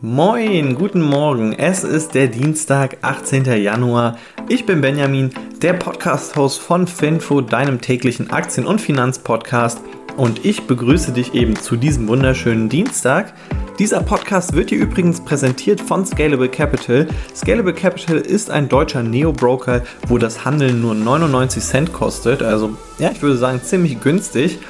[0.00, 1.54] Moin, guten Morgen.
[1.54, 3.46] Es ist der Dienstag, 18.
[3.60, 4.16] Januar.
[4.48, 9.80] Ich bin Benjamin, der Podcast-Host von Finfo, deinem täglichen Aktien- und Finanzpodcast.
[10.16, 13.32] Und ich begrüße dich eben zu diesem wunderschönen Dienstag.
[13.80, 17.08] Dieser Podcast wird dir übrigens präsentiert von Scalable Capital.
[17.34, 22.40] Scalable Capital ist ein deutscher Neo-Broker, wo das Handeln nur 99 Cent kostet.
[22.40, 24.60] Also, ja, ich würde sagen, ziemlich günstig.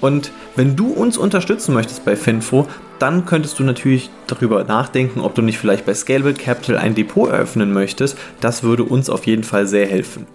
[0.00, 2.66] Und wenn du uns unterstützen möchtest bei Finfo,
[2.98, 7.30] dann könntest du natürlich darüber nachdenken, ob du nicht vielleicht bei Scalable Capital ein Depot
[7.30, 8.16] eröffnen möchtest.
[8.40, 10.26] Das würde uns auf jeden Fall sehr helfen.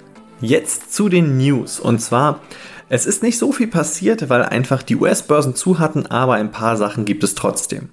[0.42, 1.80] Jetzt zu den News.
[1.80, 2.42] Und zwar,
[2.90, 6.78] es ist nicht so viel passiert, weil einfach die US-Börsen zu hatten, aber ein paar
[6.78, 7.90] Sachen gibt es trotzdem.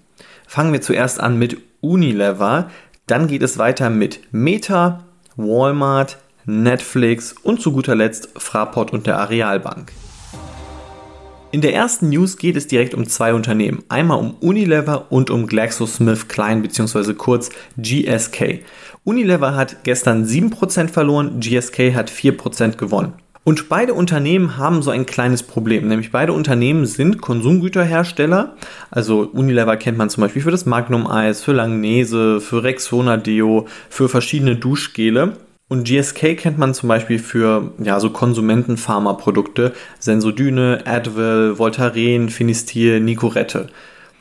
[0.47, 2.71] Fangen wir zuerst an mit Unilever,
[3.07, 5.05] dann geht es weiter mit Meta,
[5.37, 9.93] Walmart, Netflix und zu guter Letzt Fraport und der Arealbank.
[11.53, 13.85] In der ersten News geht es direkt um zwei Unternehmen.
[13.91, 17.13] Einmal um Unilever und um GlaxoSmithKline bzw.
[17.13, 18.61] kurz GSK.
[19.05, 23.13] Unilever hat gestern 7% verloren, GSK hat 4% gewonnen.
[23.45, 28.57] Und beide Unternehmen haben so ein kleines Problem, nämlich beide Unternehmen sind Konsumgüterhersteller.
[28.91, 33.67] Also Unilever kennt man zum Beispiel für das Magnum Eis, für Langnese, für Rexona Deo,
[33.91, 35.37] für verschiedene Duschgele.
[35.73, 43.69] Und GSK kennt man zum Beispiel für ja, so Konsumentenpharmaprodukte, Sensodyne, Advil, Voltaren, Finistil, Nicorette.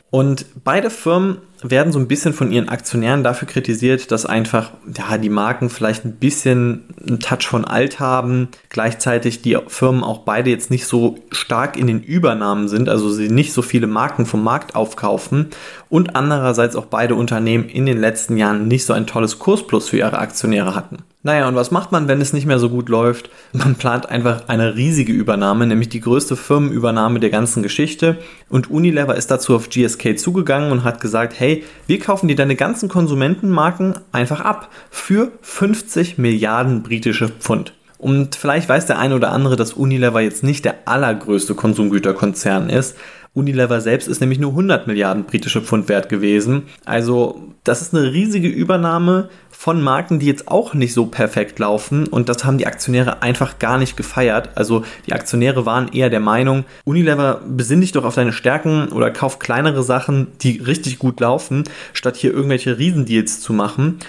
[0.08, 5.18] Und beide Firmen werden so ein bisschen von ihren Aktionären dafür kritisiert, dass einfach ja,
[5.18, 10.48] die Marken vielleicht ein bisschen einen Touch von alt haben, gleichzeitig die Firmen auch beide
[10.48, 14.42] jetzt nicht so stark in den Übernahmen sind, also sie nicht so viele Marken vom
[14.42, 15.48] Markt aufkaufen
[15.90, 19.98] und andererseits auch beide Unternehmen in den letzten Jahren nicht so ein tolles Kursplus für
[19.98, 21.04] ihre Aktionäre hatten.
[21.24, 23.30] Naja, und was macht man, wenn es nicht mehr so gut läuft?
[23.52, 28.18] Man plant einfach eine riesige Übernahme, nämlich die größte Firmenübernahme der ganzen Geschichte.
[28.48, 32.56] Und Unilever ist dazu auf GSK zugegangen und hat gesagt, hey, wir kaufen dir deine
[32.56, 37.72] ganzen Konsumentenmarken einfach ab für 50 Milliarden britische Pfund.
[37.98, 42.96] Und vielleicht weiß der eine oder andere, dass Unilever jetzt nicht der allergrößte Konsumgüterkonzern ist.
[43.34, 46.64] Unilever selbst ist nämlich nur 100 Milliarden britische Pfund wert gewesen.
[46.84, 52.06] Also das ist eine riesige Übernahme von Marken, die jetzt auch nicht so perfekt laufen
[52.08, 54.50] und das haben die Aktionäre einfach gar nicht gefeiert.
[54.56, 59.10] Also die Aktionäre waren eher der Meinung, Unilever besinn dich doch auf deine Stärken oder
[59.10, 64.00] kauf kleinere Sachen, die richtig gut laufen, statt hier irgendwelche Riesendeals zu machen.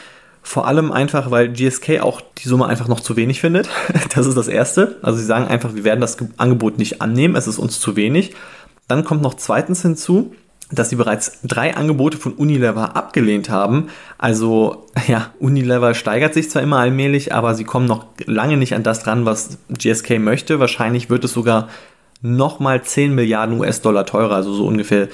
[0.46, 3.70] Vor allem einfach, weil GSK auch die Summe einfach noch zu wenig findet.
[4.16, 4.98] Das ist das Erste.
[5.02, 8.36] Also sie sagen einfach, wir werden das Angebot nicht annehmen, es ist uns zu wenig.
[8.88, 10.34] Dann kommt noch zweitens hinzu,
[10.72, 13.90] dass sie bereits drei Angebote von Unilever abgelehnt haben.
[14.18, 18.84] Also ja, Unilever steigert sich zwar immer allmählich, aber sie kommen noch lange nicht an
[18.84, 20.60] das ran, was GSK möchte.
[20.60, 21.70] Wahrscheinlich wird es sogar
[22.22, 25.10] nochmal 10 Milliarden US-Dollar teurer, also so ungefähr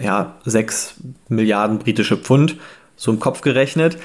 [0.00, 0.94] ja, 6
[1.28, 2.56] Milliarden britische Pfund,
[2.96, 3.98] so im Kopf gerechnet.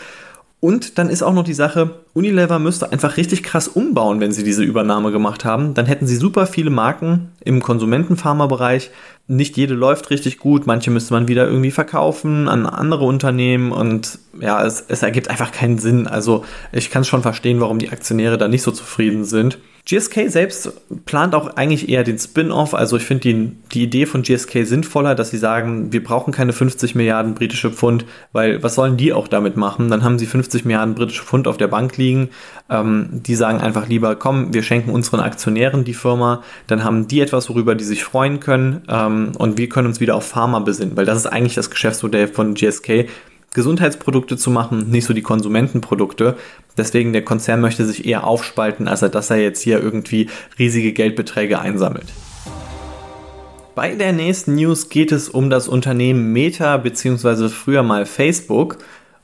[0.62, 4.44] Und dann ist auch noch die Sache, Unilever müsste einfach richtig krass umbauen, wenn sie
[4.44, 5.74] diese Übernahme gemacht haben.
[5.74, 8.92] Dann hätten sie super viele Marken im Konsumentenpharma-Bereich.
[9.28, 14.20] Nicht jede läuft richtig gut, manche müsste man wieder irgendwie verkaufen an andere Unternehmen und
[14.40, 16.06] ja, es, es ergibt einfach keinen Sinn.
[16.06, 19.58] Also ich kann schon verstehen, warum die Aktionäre da nicht so zufrieden sind.
[19.86, 20.72] GSK selbst
[21.06, 22.74] plant auch eigentlich eher den Spin-off.
[22.74, 26.54] Also ich finde die, die Idee von GSK sinnvoller, dass sie sagen, wir brauchen keine
[26.54, 29.90] 50 Milliarden britische Pfund, weil was sollen die auch damit machen?
[29.90, 32.30] Dann haben sie 50 Milliarden britische Pfund auf der Bank liegen.
[32.70, 37.20] Ähm, die sagen einfach lieber, komm, wir schenken unseren Aktionären die Firma, dann haben die
[37.20, 40.96] etwas, worüber die sich freuen können ähm, und wir können uns wieder auf Pharma besinnen,
[40.96, 43.08] weil das ist eigentlich das Geschäftsmodell von GSK.
[43.54, 46.38] Gesundheitsprodukte zu machen, nicht so die Konsumentenprodukte.
[46.78, 51.60] Deswegen der Konzern möchte sich eher aufspalten, als dass er jetzt hier irgendwie riesige Geldbeträge
[51.60, 52.08] einsammelt.
[53.76, 57.50] Bei der nächsten News geht es um das Unternehmen Meta bzw.
[57.50, 58.78] früher mal Facebook.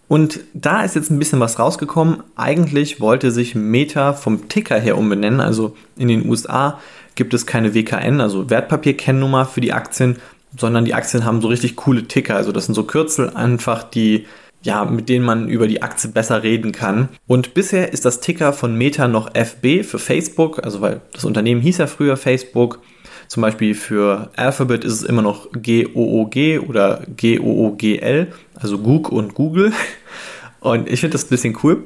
[0.07, 2.23] Und da ist jetzt ein bisschen was rausgekommen.
[2.35, 5.41] Eigentlich wollte sich Meta vom Ticker her umbenennen.
[5.41, 6.79] Also in den USA
[7.15, 10.17] gibt es keine WKN, also Wertpapierkennnummer für die Aktien,
[10.57, 12.35] sondern die Aktien haben so richtig coole Ticker.
[12.35, 14.25] Also das sind so Kürzel einfach, die
[14.63, 17.09] ja, mit denen man über die Aktie besser reden kann.
[17.27, 21.61] Und bisher ist das Ticker von Meta noch FB für Facebook, also weil das Unternehmen
[21.61, 22.79] hieß ja früher Facebook.
[23.27, 29.73] Zum Beispiel für Alphabet ist es immer noch GOOG oder GOOGL, also Goog und Google.
[30.71, 31.83] Und ich finde das ein bisschen cool.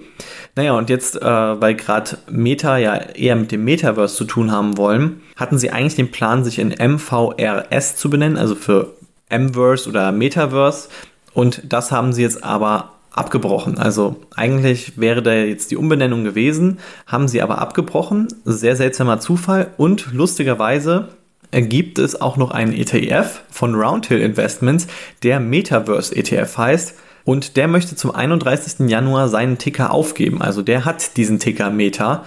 [0.55, 4.77] Naja, und jetzt, äh, weil gerade Meta ja eher mit dem Metaverse zu tun haben
[4.77, 8.93] wollen, hatten sie eigentlich den Plan, sich in MVRS zu benennen, also für
[9.29, 10.89] Mverse oder Metaverse.
[11.33, 13.77] Und das haben sie jetzt aber abgebrochen.
[13.77, 18.27] Also eigentlich wäre da jetzt die Umbenennung gewesen, haben sie aber abgebrochen.
[18.45, 19.71] Sehr seltsamer Zufall.
[19.77, 21.09] Und lustigerweise
[21.51, 24.87] gibt es auch noch einen ETF von Roundhill Investments,
[25.23, 26.95] der Metaverse ETF heißt.
[27.23, 28.89] Und der möchte zum 31.
[28.89, 30.41] Januar seinen Ticker aufgeben.
[30.41, 32.23] Also der hat diesen Ticker Meta.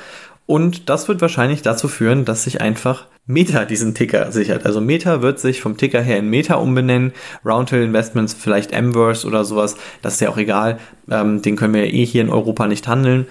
[0.46, 4.67] Und das wird wahrscheinlich dazu führen, dass sich einfach Meta diesen Ticker sichert.
[4.67, 7.12] Also Meta wird sich vom Ticker her in Meta umbenennen.
[7.44, 9.76] Roundhill Investments vielleicht Mverse oder sowas.
[10.02, 10.79] Das ist ja auch egal.
[11.11, 13.26] Ähm, den können wir ja eh hier in Europa nicht handeln.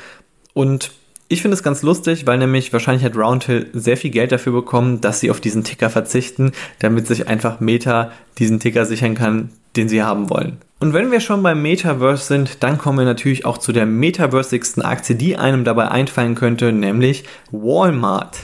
[0.53, 0.91] Und
[1.27, 5.01] ich finde es ganz lustig, weil nämlich wahrscheinlich hat Roundhill sehr viel Geld dafür bekommen,
[5.01, 9.89] dass sie auf diesen Ticker verzichten, damit sich einfach Meta diesen Ticker sichern kann, den
[9.89, 10.57] sie haben wollen.
[10.79, 14.83] Und wenn wir schon beim Metaverse sind, dann kommen wir natürlich auch zu der metaversigsten
[14.83, 18.37] Aktie, die einem dabei einfallen könnte, nämlich Walmart.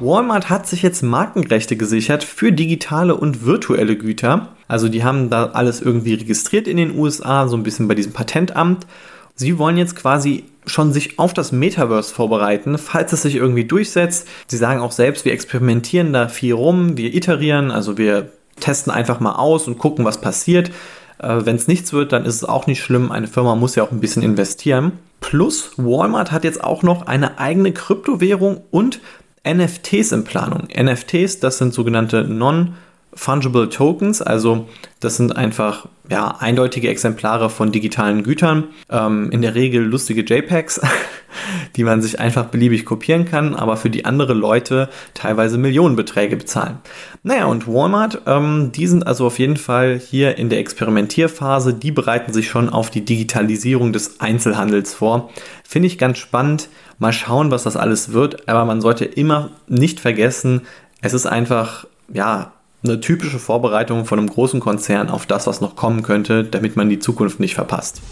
[0.00, 4.48] Walmart hat sich jetzt Markenrechte gesichert für digitale und virtuelle Güter.
[4.68, 8.12] Also die haben da alles irgendwie registriert in den USA, so ein bisschen bei diesem
[8.12, 8.86] Patentamt.
[9.34, 14.28] Sie wollen jetzt quasi schon sich auf das Metaverse vorbereiten, falls es sich irgendwie durchsetzt.
[14.46, 19.20] Sie sagen auch selbst, wir experimentieren da viel rum, wir iterieren, also wir testen einfach
[19.20, 20.70] mal aus und gucken, was passiert.
[21.18, 23.12] Äh, Wenn es nichts wird, dann ist es auch nicht schlimm.
[23.12, 24.92] Eine Firma muss ja auch ein bisschen investieren.
[25.20, 29.00] Plus, Walmart hat jetzt auch noch eine eigene Kryptowährung und
[29.46, 30.68] NFTs in Planung.
[30.74, 32.74] NFTs, das sind sogenannte Non-
[33.14, 34.66] Fungible Tokens, also
[35.00, 40.80] das sind einfach ja, eindeutige Exemplare von digitalen Gütern, ähm, in der Regel lustige JPEGs,
[41.76, 46.78] die man sich einfach beliebig kopieren kann, aber für die andere Leute teilweise Millionenbeträge bezahlen.
[47.22, 51.92] Naja, und Walmart, ähm, die sind also auf jeden Fall hier in der Experimentierphase, die
[51.92, 55.30] bereiten sich schon auf die Digitalisierung des Einzelhandels vor.
[55.62, 56.68] Finde ich ganz spannend.
[56.98, 60.62] Mal schauen, was das alles wird, aber man sollte immer nicht vergessen,
[61.00, 62.53] es ist einfach, ja,
[62.84, 66.90] eine typische Vorbereitung von einem großen Konzern auf das, was noch kommen könnte, damit man
[66.90, 68.02] die Zukunft nicht verpasst.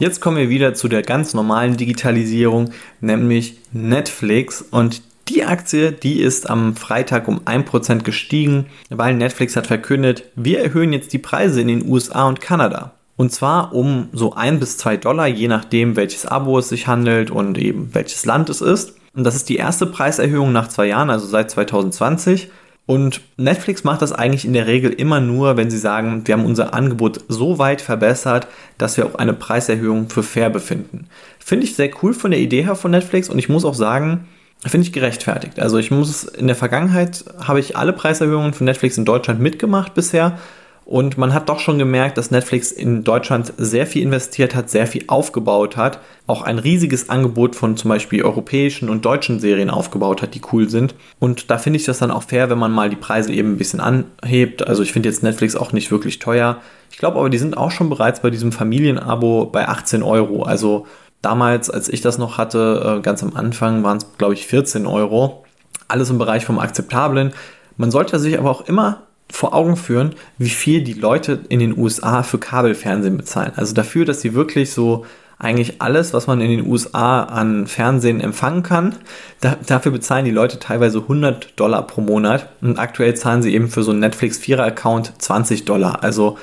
[0.00, 6.20] Jetzt kommen wir wieder zu der ganz normalen Digitalisierung, nämlich Netflix und die Aktie, die
[6.20, 11.60] ist am Freitag um 1% gestiegen, weil Netflix hat verkündet, wir erhöhen jetzt die Preise
[11.60, 12.94] in den USA und Kanada.
[13.16, 17.30] Und zwar um so 1 bis 2 Dollar, je nachdem, welches Abo es sich handelt
[17.30, 18.94] und eben welches Land es ist.
[19.14, 22.50] Und das ist die erste Preiserhöhung nach zwei Jahren, also seit 2020.
[22.90, 26.44] Und Netflix macht das eigentlich in der Regel immer nur, wenn sie sagen, wir haben
[26.44, 28.48] unser Angebot so weit verbessert,
[28.78, 31.06] dass wir auch eine Preiserhöhung für fair befinden.
[31.38, 34.26] Finde ich sehr cool von der Idee her von Netflix und ich muss auch sagen,
[34.66, 35.60] finde ich gerechtfertigt.
[35.60, 39.94] Also ich muss in der Vergangenheit habe ich alle Preiserhöhungen von Netflix in Deutschland mitgemacht
[39.94, 40.40] bisher
[40.84, 44.88] und man hat doch schon gemerkt, dass Netflix in Deutschland sehr viel investiert hat, sehr
[44.88, 50.20] viel aufgebaut hat, auch ein riesiges Angebot von zum Beispiel europäischen und deutschen Serien aufgebaut
[50.20, 50.96] hat, die cool sind.
[51.20, 53.56] Und da finde ich das dann auch fair, wenn man mal die Preise eben ein
[53.56, 54.66] bisschen anhebt.
[54.66, 56.58] Also ich finde jetzt Netflix auch nicht wirklich teuer.
[56.90, 60.42] Ich glaube aber, die sind auch schon bereits bei diesem Familienabo bei 18 Euro.
[60.42, 60.86] Also
[61.22, 64.86] damals, als ich das noch hatte, äh, ganz am Anfang waren es, glaube ich, 14
[64.86, 65.44] Euro.
[65.86, 67.32] Alles im Bereich vom Akzeptablen.
[67.76, 71.76] Man sollte sich aber auch immer vor Augen führen, wie viel die Leute in den
[71.78, 73.52] USA für Kabelfernsehen bezahlen.
[73.56, 75.04] Also dafür, dass sie wirklich so
[75.38, 78.94] eigentlich alles, was man in den USA an Fernsehen empfangen kann,
[79.40, 83.68] da, dafür bezahlen die Leute teilweise 100 Dollar pro Monat und aktuell zahlen sie eben
[83.68, 86.02] für so einen Netflix 4er Account 20 Dollar.
[86.04, 86.36] Also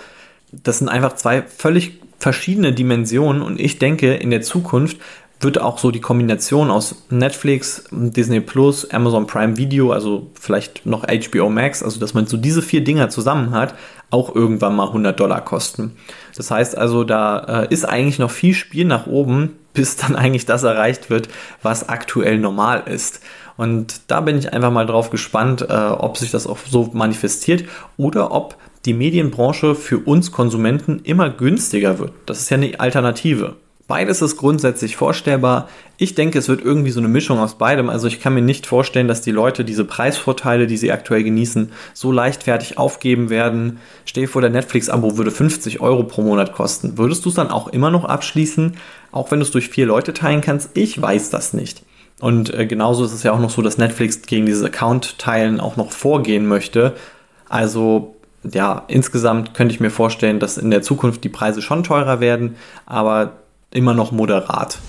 [0.51, 4.97] das sind einfach zwei völlig verschiedene Dimensionen und ich denke, in der Zukunft
[5.39, 11.03] wird auch so die Kombination aus Netflix, Disney Plus, Amazon Prime Video, also vielleicht noch
[11.03, 13.75] HBO Max, also dass man so diese vier Dinger zusammen hat,
[14.09, 15.95] auch irgendwann mal 100 Dollar kosten.
[16.35, 20.47] Das heißt also, da äh, ist eigentlich noch viel Spiel nach oben, bis dann eigentlich
[20.47, 21.29] das erreicht wird,
[21.61, 23.21] was aktuell normal ist.
[23.57, 27.65] Und da bin ich einfach mal drauf gespannt, äh, ob sich das auch so manifestiert
[27.95, 32.13] oder ob die Medienbranche für uns Konsumenten immer günstiger wird.
[32.25, 33.55] Das ist ja eine Alternative.
[33.87, 35.69] Beides ist grundsätzlich vorstellbar.
[35.95, 37.89] Ich denke, es wird irgendwie so eine Mischung aus beidem.
[37.89, 41.71] Also ich kann mir nicht vorstellen, dass die Leute diese Preisvorteile, die sie aktuell genießen,
[41.93, 43.79] so leichtfertig aufgeben werden.
[44.03, 46.97] Stell vor, der Netflix-Abo würde 50 Euro pro Monat kosten.
[46.97, 48.75] Würdest du es dann auch immer noch abschließen,
[49.13, 50.71] auch wenn du es durch vier Leute teilen kannst?
[50.73, 51.83] Ich weiß das nicht.
[52.19, 55.77] Und äh, genauso ist es ja auch noch so, dass Netflix gegen dieses Account-Teilen auch
[55.77, 56.93] noch vorgehen möchte.
[57.47, 62.19] Also ja, insgesamt könnte ich mir vorstellen, dass in der Zukunft die Preise schon teurer
[62.19, 63.33] werden, aber
[63.77, 64.79] immer noch moderat.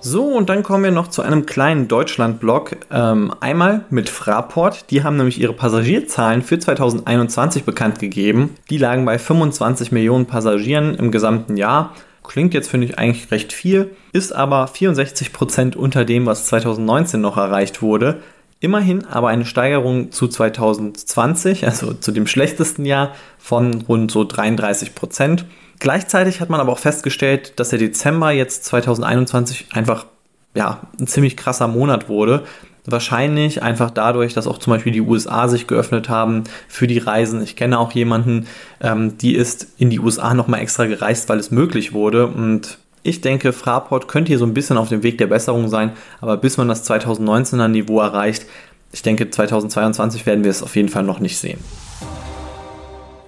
[0.00, 2.76] So, und dann kommen wir noch zu einem kleinen Deutschland-Blog.
[2.92, 4.90] Ähm, einmal mit Fraport.
[4.90, 8.54] Die haben nämlich ihre Passagierzahlen für 2021 bekannt gegeben.
[8.70, 11.92] Die lagen bei 25 Millionen Passagieren im gesamten Jahr.
[12.22, 17.20] Klingt jetzt, finde ich, eigentlich recht viel, ist aber 64 Prozent unter dem, was 2019
[17.20, 18.20] noch erreicht wurde.
[18.60, 24.94] Immerhin aber eine Steigerung zu 2020, also zu dem schlechtesten Jahr, von rund so 33
[24.94, 25.44] Prozent.
[25.78, 30.06] Gleichzeitig hat man aber auch festgestellt, dass der Dezember jetzt 2021 einfach
[30.54, 32.44] ja, ein ziemlich krasser Monat wurde.
[32.86, 37.42] Wahrscheinlich einfach dadurch, dass auch zum Beispiel die USA sich geöffnet haben für die Reisen.
[37.42, 38.46] Ich kenne auch jemanden,
[38.80, 42.28] ähm, die ist in die USA nochmal extra gereist, weil es möglich wurde.
[42.28, 45.92] Und ich denke, Fraport könnte hier so ein bisschen auf dem Weg der Besserung sein.
[46.20, 48.46] Aber bis man das 2019er Niveau erreicht,
[48.92, 51.58] ich denke, 2022 werden wir es auf jeden Fall noch nicht sehen.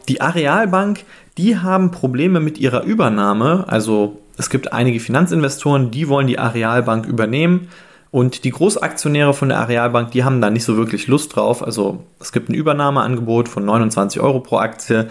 [0.09, 1.05] Die Arealbank,
[1.37, 3.65] die haben Probleme mit ihrer Übernahme.
[3.69, 7.69] Also es gibt einige Finanzinvestoren, die wollen die Arealbank übernehmen.
[8.11, 11.63] Und die Großaktionäre von der Arealbank, die haben da nicht so wirklich Lust drauf.
[11.63, 15.09] Also es gibt ein Übernahmeangebot von 29 Euro pro Aktie.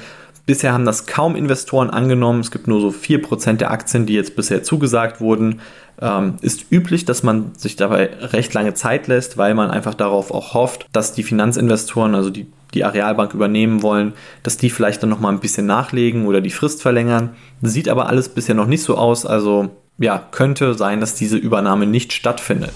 [0.48, 2.40] Bisher haben das kaum Investoren angenommen.
[2.40, 5.60] Es gibt nur so 4% der Aktien, die jetzt bisher zugesagt wurden.
[6.02, 10.32] Ähm, ist üblich, dass man sich dabei recht lange Zeit lässt, weil man einfach darauf
[10.32, 14.14] auch hofft, dass die Finanzinvestoren, also die die Arealbank übernehmen wollen,
[14.44, 17.32] dass die vielleicht dann nochmal ein bisschen nachlegen oder die Frist verlängern.
[17.62, 21.88] Sieht aber alles bisher noch nicht so aus, also ja, könnte sein, dass diese Übernahme
[21.88, 22.74] nicht stattfindet.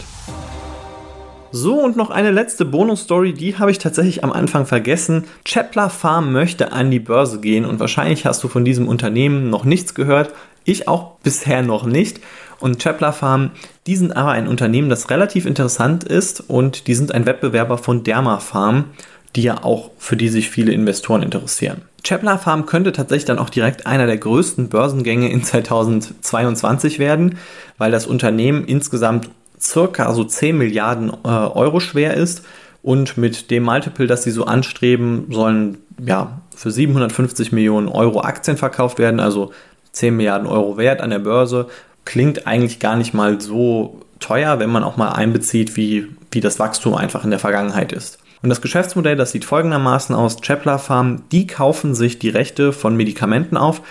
[1.53, 5.25] So, und noch eine letzte Bonus-Story, die habe ich tatsächlich am Anfang vergessen.
[5.43, 9.65] Chepler Farm möchte an die Börse gehen und wahrscheinlich hast du von diesem Unternehmen noch
[9.65, 10.33] nichts gehört.
[10.63, 12.21] Ich auch bisher noch nicht.
[12.61, 13.51] Und Chepler Farm,
[13.85, 18.03] die sind aber ein Unternehmen, das relativ interessant ist und die sind ein Wettbewerber von
[18.03, 18.85] Derma Farm,
[19.35, 21.81] die ja auch für die sich viele Investoren interessieren.
[22.03, 27.37] Chapler Farm könnte tatsächlich dann auch direkt einer der größten Börsengänge in 2022 werden,
[27.77, 29.29] weil das Unternehmen insgesamt
[29.61, 32.43] circa so 10 Milliarden äh, Euro schwer ist
[32.83, 38.57] und mit dem Multiple, das sie so anstreben, sollen ja für 750 Millionen Euro Aktien
[38.57, 39.51] verkauft werden, also
[39.91, 41.67] 10 Milliarden Euro wert an der Börse.
[42.05, 46.59] Klingt eigentlich gar nicht mal so teuer, wenn man auch mal einbezieht, wie, wie das
[46.59, 48.19] Wachstum einfach in der Vergangenheit ist.
[48.41, 50.41] Und das Geschäftsmodell, das sieht folgendermaßen aus.
[50.41, 53.81] Chapler Farm, die kaufen sich die Rechte von Medikamenten auf,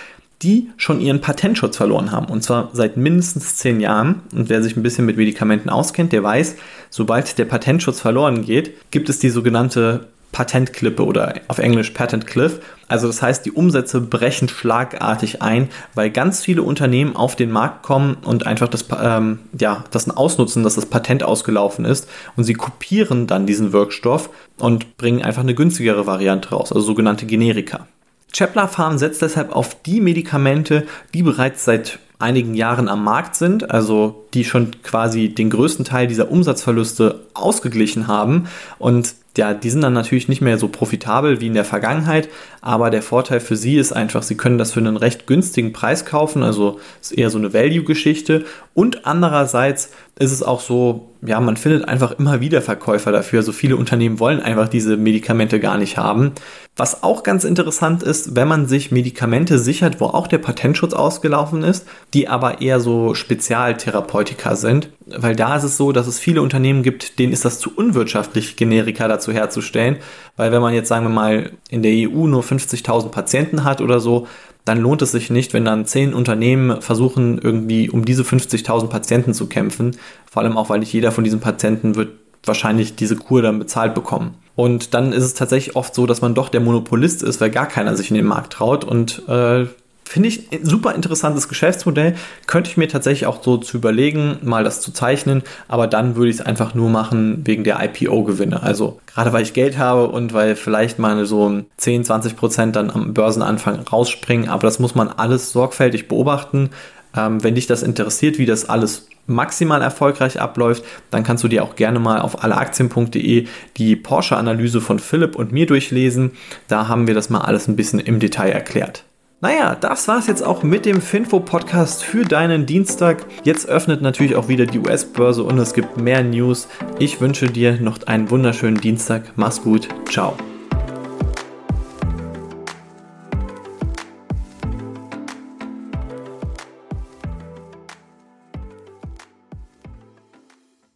[0.41, 2.27] die schon ihren Patentschutz verloren haben.
[2.27, 4.21] Und zwar seit mindestens zehn Jahren.
[4.33, 6.55] Und wer sich ein bisschen mit Medikamenten auskennt, der weiß,
[6.89, 12.61] sobald der Patentschutz verloren geht, gibt es die sogenannte Patentklippe oder auf Englisch Patent Cliff.
[12.87, 17.83] Also das heißt, die Umsätze brechen schlagartig ein, weil ganz viele Unternehmen auf den Markt
[17.83, 22.53] kommen und einfach das, ähm, ja, das ausnutzen, dass das Patent ausgelaufen ist und sie
[22.53, 27.87] kopieren dann diesen Wirkstoff und bringen einfach eine günstigere Variante raus, also sogenannte Generika.
[28.31, 33.71] Chapler Farm setzt deshalb auf die Medikamente, die bereits seit einigen Jahren am Markt sind,
[33.71, 38.47] also die schon quasi den größten Teil dieser Umsatzverluste ausgeglichen haben.
[38.77, 42.29] Und ja, die sind dann natürlich nicht mehr so profitabel wie in der Vergangenheit,
[42.61, 46.05] aber der Vorteil für sie ist einfach, sie können das für einen recht günstigen Preis
[46.05, 51.57] kaufen, also ist eher so eine Value-Geschichte und andererseits ist es auch so, ja, man
[51.57, 53.41] findet einfach immer wieder Verkäufer dafür.
[53.41, 56.33] So viele Unternehmen wollen einfach diese Medikamente gar nicht haben.
[56.75, 61.63] Was auch ganz interessant ist, wenn man sich Medikamente sichert, wo auch der Patentschutz ausgelaufen
[61.63, 64.89] ist, die aber eher so Spezialtherapeutika sind.
[65.17, 68.55] Weil da ist es so, dass es viele Unternehmen gibt, denen ist das zu unwirtschaftlich,
[68.55, 69.97] Generika dazu herzustellen.
[70.37, 73.99] Weil wenn man jetzt, sagen wir mal, in der EU nur 50.000 Patienten hat oder
[73.99, 74.27] so,
[74.65, 79.33] dann lohnt es sich nicht, wenn dann zehn Unternehmen versuchen, irgendwie um diese 50.000 Patienten
[79.33, 79.97] zu kämpfen.
[80.29, 82.09] Vor allem auch, weil nicht jeder von diesen Patienten wird
[82.45, 84.35] wahrscheinlich diese Kur dann bezahlt bekommen.
[84.55, 87.67] Und dann ist es tatsächlich oft so, dass man doch der Monopolist ist, weil gar
[87.67, 89.65] keiner sich in den Markt traut und äh,
[90.11, 92.15] Finde ich ein super interessantes Geschäftsmodell.
[92.45, 96.29] Könnte ich mir tatsächlich auch so zu überlegen, mal das zu zeichnen, aber dann würde
[96.29, 98.61] ich es einfach nur machen wegen der IPO-Gewinne.
[98.61, 102.89] Also gerade weil ich Geld habe und weil vielleicht mal so 10, 20 Prozent dann
[102.89, 106.71] am Börsenanfang rausspringen, aber das muss man alles sorgfältig beobachten.
[107.15, 111.63] Ähm, wenn dich das interessiert, wie das alles maximal erfolgreich abläuft, dann kannst du dir
[111.63, 116.31] auch gerne mal auf alleaktien.de die Porsche-Analyse von Philipp und mir durchlesen.
[116.67, 119.05] Da haben wir das mal alles ein bisschen im Detail erklärt.
[119.41, 123.25] Naja, das war's jetzt auch mit dem Finfo-Podcast für deinen Dienstag.
[123.43, 126.67] Jetzt öffnet natürlich auch wieder die US-Börse und es gibt mehr News.
[126.99, 129.33] Ich wünsche dir noch einen wunderschönen Dienstag.
[129.37, 129.87] Mach's gut.
[130.07, 130.35] Ciao.